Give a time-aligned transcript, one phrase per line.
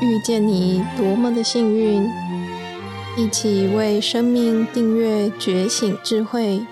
[0.00, 2.08] 遇见你多么的幸运！
[3.18, 6.64] 一起为生命订阅觉醒智慧，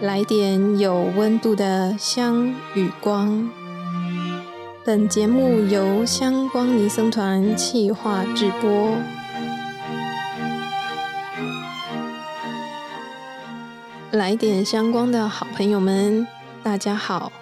[0.00, 3.50] 来点有温度的香与光。
[4.84, 8.96] 本节目由香光尼僧团企划制播。
[14.12, 16.24] 来点香光的好朋友们，
[16.62, 17.32] 大家好！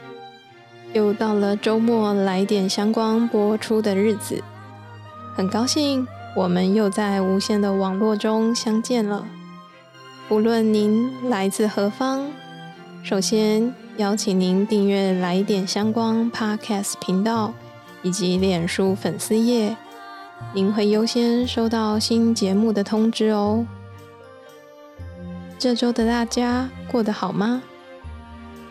[0.94, 4.42] 又到了周末来点香光播出的日子，
[5.36, 6.06] 很高兴
[6.36, 9.26] 我们又在无线的网络中相见了。
[10.28, 12.30] 无论您来自何方，
[13.02, 17.52] 首先邀请您订阅来点相关 Podcast 频道
[18.02, 19.76] 以及脸书粉丝页，
[20.52, 23.66] 您会优先收到新节目的通知哦。
[25.58, 27.60] 这周的大家过得好吗？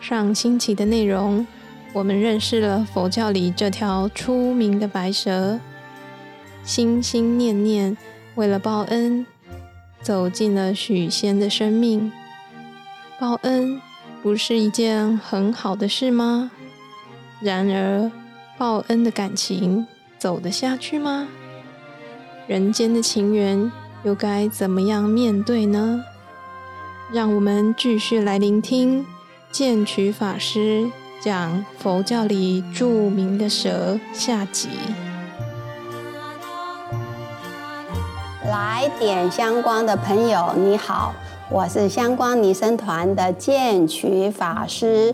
[0.00, 1.46] 上星期的内容。
[1.92, 5.60] 我们认识了佛教里这条出名的白蛇，
[6.64, 7.96] 心心念念
[8.34, 9.26] 为了报恩，
[10.02, 12.10] 走进了许仙的生命。
[13.20, 13.80] 报恩
[14.22, 16.50] 不是一件很好的事吗？
[17.40, 18.10] 然而，
[18.56, 19.86] 报恩的感情
[20.18, 21.28] 走得下去吗？
[22.46, 23.70] 人间的情缘
[24.02, 26.02] 又该怎么样面对呢？
[27.12, 29.04] 让我们继续来聆听
[29.52, 30.90] 剑曲法师。
[31.22, 34.68] 讲佛教里著名的蛇下集。
[38.54, 41.12] 来点香光的朋友，你好，
[41.50, 45.12] 我是香光尼僧团的剑曲法师。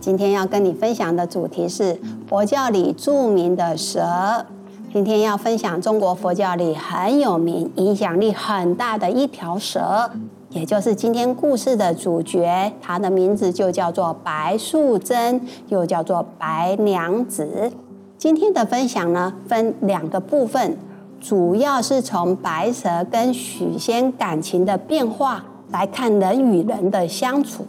[0.00, 4.46] 今天要跟你分享的主题是佛教里著名的蛇。
[4.90, 10.10] 今天要分享中国佛教里很有名、影响力很大的一条蛇。
[10.48, 17.70] 也就是今天故事的主角，它的名字就叫做白素贞，又叫做白娘子。
[18.16, 20.78] 今天的分享呢，分两个部分，
[21.20, 27.66] 主要是从白蛇跟许仙感情的变化来看人与人的相处。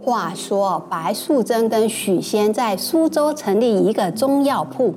[0.00, 4.94] 话说，白素贞跟许仙在苏州成立一个中药铺，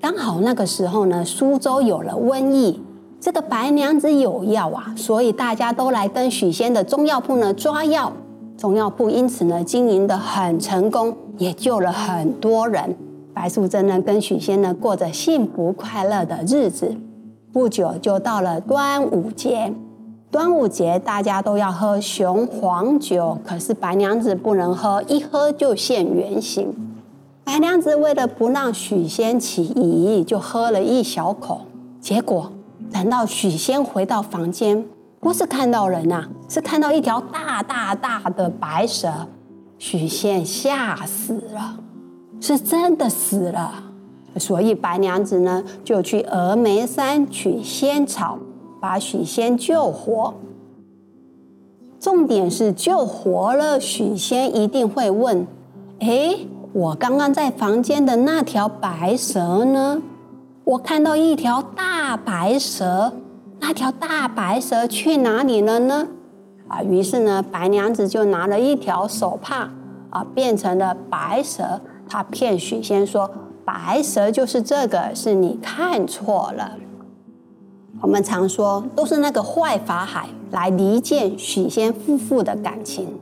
[0.00, 2.82] 刚好那个时候呢，苏州有了瘟疫。
[3.20, 8.12] 这个白娘子有药啊，所以大家都来跟许仙的中药铺呢抓药。
[8.56, 12.96] 中药铺因此呢经营的很成功，也救了很多人。
[13.40, 16.96] 白素贞呢跟许仙呢过着幸福快乐的日子。
[17.52, 19.72] 不久就到了端午节，
[20.28, 26.74] 端午节大家都要喝雄黄酒，可是白娘子不能喝，一喝就现原形。
[27.44, 31.60] 白娘子为了不让许仙起疑，就喝了一小口，
[32.00, 32.50] 结果。
[32.92, 34.84] 等到许仙回到房间，
[35.20, 39.08] 不是看到人呐，是看到一条大大大的白蛇。
[39.78, 41.76] 许仙吓死了，
[42.40, 43.84] 是真的死了。
[44.36, 48.38] 所以白娘子呢，就去峨眉山取仙草，
[48.80, 50.34] 把许仙救活。
[51.98, 55.44] 重点是救活了许仙，一定会问：
[55.98, 56.36] 哎，
[56.72, 60.00] 我刚刚在房间的那条白蛇呢？
[60.62, 63.12] 我看到一条大白蛇，
[63.58, 66.06] 那条大白蛇去哪里了呢？
[66.68, 69.70] 啊，于是呢，白娘子就拿了一条手帕，
[70.10, 71.80] 啊，变成了白蛇。
[72.08, 73.30] 他骗许仙说，
[73.64, 76.76] 白蛇就是这个，是你看错了。
[78.00, 83.18] 我们常说，都是那个坏法海来离间许仙夫妇的感情，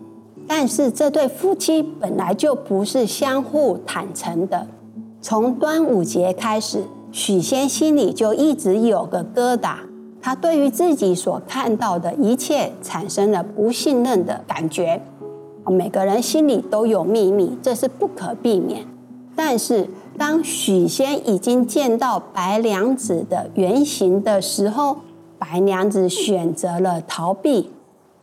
[0.46, 4.66] 但是这对夫妻本来就不是相互坦诚的。
[5.20, 6.84] 从端午节开始。
[7.12, 9.76] 许仙心里就一直有个疙瘩，
[10.20, 15.00] 他对于自己所看到的一切产生了不信任的感觉。
[15.70, 18.86] 每个人心里都有秘密，这是不可避免。
[19.34, 24.98] 但是当许仙已经见到白娘子的原型的时候，
[25.38, 27.70] 白娘子选择了逃避，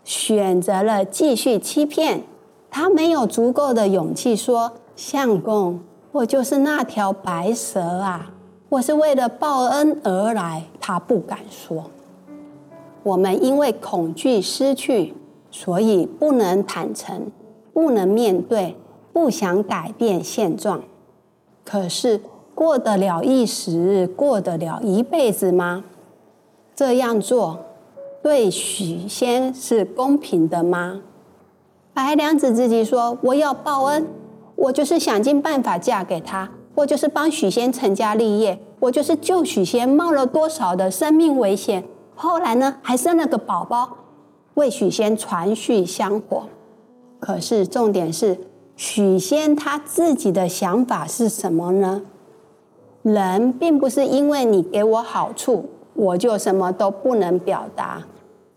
[0.04, 2.24] 选择了继续欺骗。
[2.72, 5.80] 她没有足够的勇气说：“相公，
[6.12, 8.32] 我就是那条白蛇啊。”
[8.70, 11.92] 我是为了报恩而来，她不敢说。
[13.04, 15.14] 我们因为恐惧失去，
[15.54, 17.28] 所以不能坦诚，
[17.74, 18.76] 不能面对，
[19.14, 20.82] 不想改变现状。
[21.64, 22.20] 可是
[22.56, 25.84] 过得了一时，过得了一辈子吗？
[26.76, 27.60] 这样做
[28.24, 31.02] 对许仙是公平的吗？
[31.94, 34.08] 白娘子自己说：“我要报恩，
[34.56, 41.84] 我就是想尽办法嫁给他。”我就是帮许仙成家立业，我就是救许仙冒了多少的生命危险，
[42.16, 43.98] 后来呢还生了个宝宝，
[44.56, 46.44] 为许仙传续香火。
[47.20, 48.38] 可是重点是，
[48.76, 52.02] 许仙他自己的想法是什么呢？
[53.02, 58.04] 人并不是因为你给我好处，我就什么都不能表达。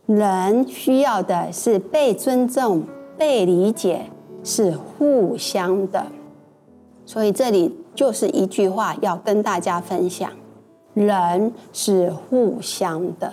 [0.06, 2.84] 人需要的是被尊重、
[3.18, 4.06] 被理解，
[4.44, 6.06] 是互相的。
[7.04, 10.30] 所以这里就是一句话要跟大家分享：
[10.94, 13.32] 人是互相的。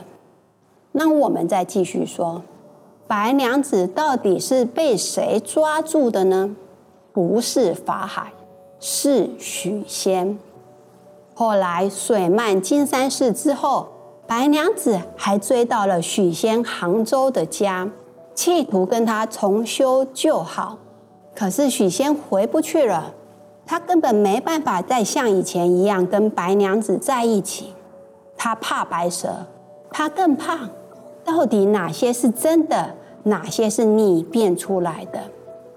[0.91, 2.41] 那我们再继续说，
[3.15, 6.55] 白娘子到底是被谁抓住的呢？
[7.11, 8.33] 不是法海，
[8.79, 10.39] 是许仙。
[11.35, 13.87] 后来水漫金山寺之后，
[14.25, 17.87] 白娘子还追到了许仙杭州的家，
[18.33, 20.79] 企图跟他重修旧好。
[21.35, 23.13] 可是许仙回不去了，
[23.63, 27.75] 他根本没办法再像以前一样跟白娘子在一起。
[28.35, 29.45] 他怕白蛇，
[29.91, 30.67] 他更怕
[31.23, 35.19] 到底哪些是真的，哪些是你变出来的。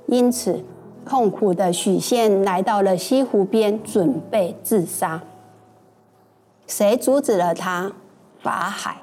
[0.06, 0.64] 因此，
[1.04, 5.22] 痛苦的许仙来到了西湖边，准备自杀。
[6.66, 7.92] 谁阻止了他？
[8.40, 8.98] 法海。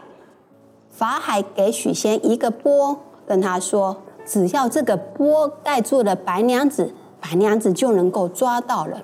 [0.90, 9.02] 法海给许仙一个钵，跟他说：“只要这个钵盖住了白娘子，白娘子就能够抓到了。”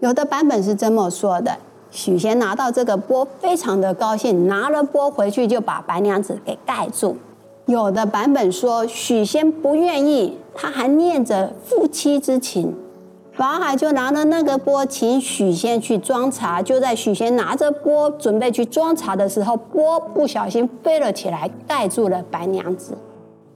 [0.00, 1.56] 有的版本是这么说的：
[1.90, 7.16] 许仙拿到这个钵，非常的高兴，拿了钵回去就把白娘子给盖住。
[7.68, 12.74] 有的版本说许仙不愿意，他还念着夫妻之情。
[13.32, 16.62] 法海就拿着那个钵，请许仙去装茶。
[16.62, 22.96] 就在许仙拿着钵准备去装茶的时候，钵不小心飞了起来，盖住了白娘子。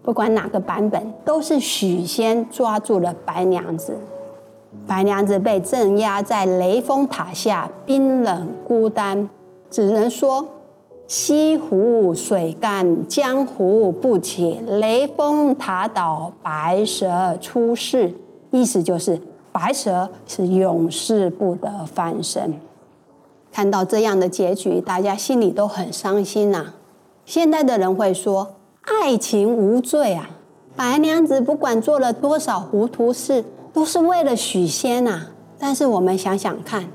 [0.03, 3.97] 不管哪个版本，都是许仙抓住了白娘子。
[4.87, 9.31] 白娘子被镇压在雷峰塔下，冰冷孤单，
[9.70, 10.47] 只能说
[11.06, 18.14] ：“西湖水干，江湖不起；雷峰塔倒，白蛇出世。”
[18.50, 19.20] 意思就是。
[19.54, 22.54] 白蛇是永世不得翻身。
[23.52, 26.72] 看到这样的结局，大家心里都很伤心呐。
[27.26, 30.31] 现代的人会说：“爱情无罪啊！”
[30.75, 33.44] 白娘子不管做了多少糊涂事，
[33.75, 35.26] 都是为了许仙呐。
[35.58, 36.87] 但是我们想想看，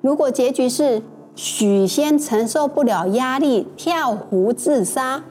[0.00, 1.02] 如果结局是
[1.42, 5.24] 许仙承受不了压力跳湖自杀，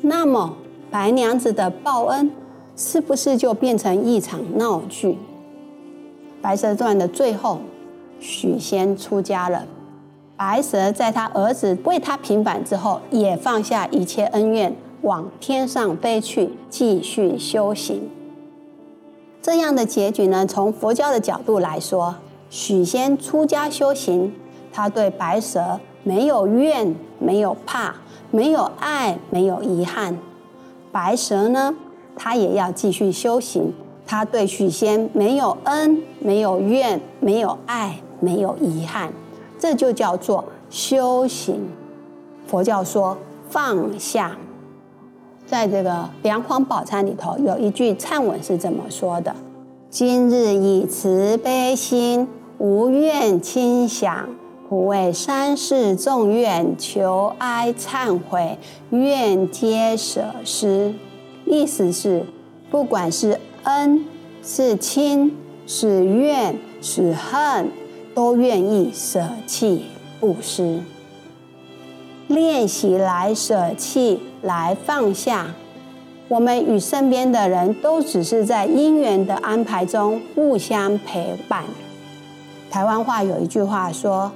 [0.00, 0.56] 那么
[0.90, 2.32] 白娘子的报恩
[2.74, 5.12] 是不是就变成一场闹剧？
[6.42, 7.60] 《白蛇传》的最后，
[8.18, 9.64] 许仙出家了。
[10.36, 18.10] 白蛇在他儿子为他平反之后，也放下一切恩怨，往天上飞去，继续修行。
[19.40, 20.44] 这样的结局呢？
[20.44, 22.16] 从佛教的角度来说，
[22.50, 24.34] 许仙出家修行，
[24.76, 27.94] 他对白蛇没有怨，没有怕，
[28.32, 30.18] 没有爱，没有遗憾。
[30.90, 31.76] 白蛇呢，
[32.16, 33.72] 他也要继续修行。
[34.04, 39.12] 他对许仙没有恩，没有怨，没有爱，没有遗憾，
[39.60, 41.68] 这就叫做修行。
[42.48, 43.16] 佛教说
[43.48, 44.36] 放下。
[45.46, 45.90] 在这个
[46.22, 49.36] 《梁皇宝忏》里头有一句忏文是这么说的
[49.88, 52.26] ：“今日以慈悲心，
[52.58, 54.28] 无怨轻想，
[54.74, 58.58] 普为三世众愿，求哀忏悔，
[58.90, 60.92] 愿皆舍施。”
[61.46, 62.26] 意思是，
[62.72, 64.04] 不管是恩
[64.42, 67.70] 是亲是怨是恨，
[68.16, 69.84] 都愿意舍弃
[70.18, 70.80] 布施，
[72.26, 75.54] 练习来舍弃，来放下。
[76.26, 81.62] 我们与身边的人都只是在因缘的安排中互相陪伴。
[82.68, 84.32] 台湾话有一句话说：“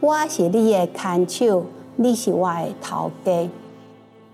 [0.00, 1.64] 我是你的看手，
[1.96, 3.48] 你是我的头家。”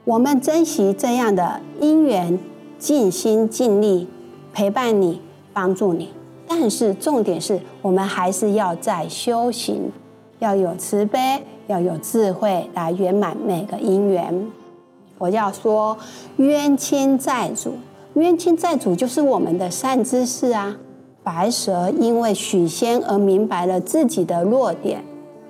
[0.04, 2.38] 我们珍惜这样的因缘，
[2.78, 4.06] 尽心尽力。
[4.52, 5.20] 陪伴你，
[5.52, 6.08] 帮助你，
[6.48, 9.92] 但是重点是我们还是要在修行，
[10.38, 14.50] 要有慈悲，要有智慧来圆满每个因缘。
[15.18, 15.98] 我要说，
[16.36, 17.74] 冤亲债主，
[18.14, 20.78] 冤亲债主就是我们的善知识啊。
[21.22, 25.04] 白蛇因为许仙而明白了自己的弱点，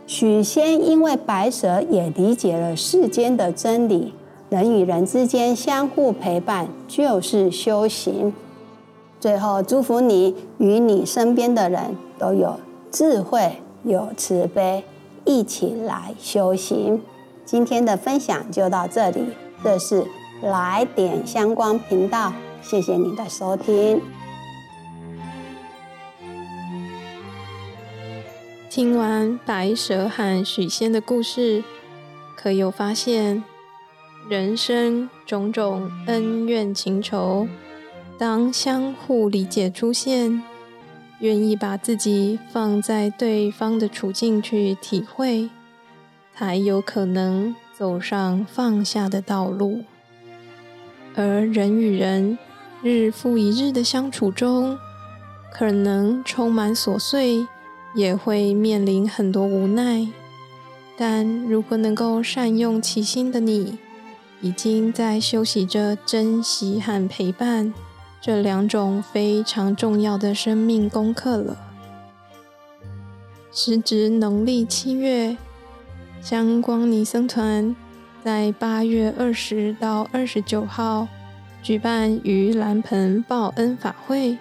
[0.06, 4.14] 许仙因为白蛇也理解了世间的真理。
[4.48, 8.32] 人与人之间相互陪伴，就是修行。
[9.18, 12.60] 最后，祝福你与你身边的人都有
[12.92, 14.84] 智慧、有慈悲，
[15.24, 17.02] 一起来修行。
[17.44, 19.24] 今天的分享就到这里，
[19.64, 20.06] 这是
[20.40, 22.32] 来点相关频道，
[22.62, 24.00] 谢谢你的收听。
[28.76, 31.64] 听完白蛇和许仙的故事，
[32.36, 33.42] 可有发现
[34.28, 37.48] 人生种种恩怨情仇？
[38.18, 40.42] 当相互理解出现，
[41.20, 45.48] 愿意把自己放在对方的处境去体会，
[46.34, 49.84] 才有可能走上放下的道路。
[51.14, 52.36] 而人与人
[52.82, 54.76] 日复一日的相处中，
[55.50, 57.46] 可能充满琐碎，
[57.96, 60.06] 也会面临很多无奈。
[60.96, 63.78] 但如果能够善用其心的你，
[64.40, 67.74] 已经在修习着珍惜和陪伴
[68.20, 71.56] 这两种非常重要的生命功课了。
[73.52, 75.36] 时值农历七月，
[76.20, 77.74] 香光尼僧团
[78.22, 81.08] 在八月二十到二十九号
[81.62, 84.36] 举办盂兰盆报恩法会，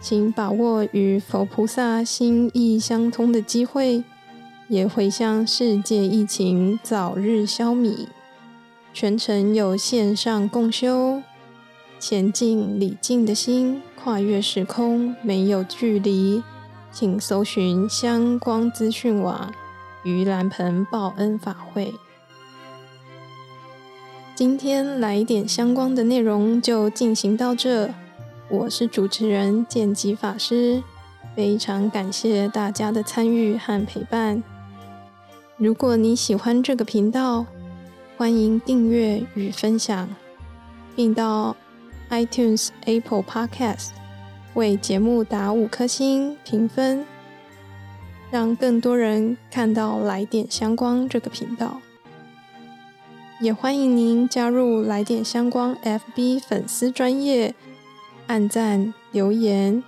[0.00, 4.04] 请把握与佛菩萨心意相通的机会，
[4.68, 8.06] 也回向世界疫情早日消弭。
[8.94, 11.22] 全程有线上共修，
[11.98, 16.42] 前进礼敬的心，跨越时空，没有距离。
[16.90, 19.52] 请搜寻相关资讯网
[20.04, 21.92] 盂兰盆报恩法会。
[24.34, 27.90] 今天来点相关的内容就进行到这。
[28.50, 30.82] 我是主持人剑吉法师，
[31.36, 34.42] 非常感谢大家的参与和陪伴。
[35.58, 37.44] 如果你喜欢这个频道，
[38.16, 40.08] 欢迎订阅与分享，
[40.96, 41.54] 并到
[42.08, 43.90] iTunes、Apple Podcast
[44.54, 47.04] 为节目打五颗星评分，
[48.30, 51.82] 让更多人看到来点相关这个频道。
[53.42, 57.54] 也欢迎您加入来点相关 FB 粉丝专业，
[58.28, 59.82] 按赞留言，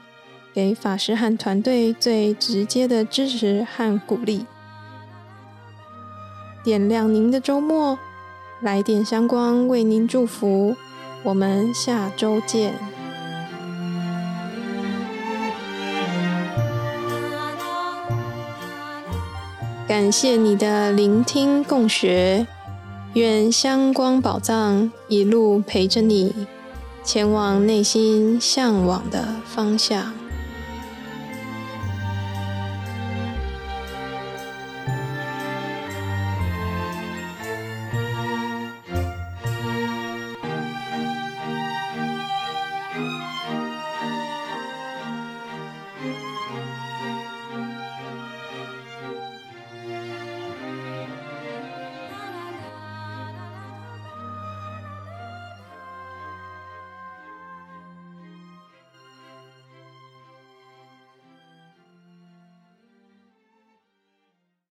[0.52, 4.46] 给法师和团队最直接的支持和鼓励，
[6.64, 7.98] 点亮您的周末。
[8.62, 10.76] 来点香光为您祝福，
[11.22, 12.74] 我们下周见。
[19.88, 22.46] 感谢你的聆听共学，
[23.14, 26.46] 愿香光宝藏一路陪着你，
[27.02, 30.19] 前往内心向往的方向。